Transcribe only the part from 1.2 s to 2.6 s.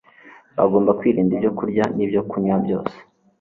ibyokurya n'ibyokunywa